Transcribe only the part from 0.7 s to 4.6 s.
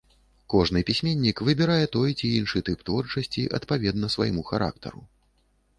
пісьменнік выбірае той ці іншы тып творчасці адпаведна свайму